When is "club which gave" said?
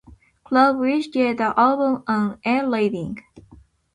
0.43-1.37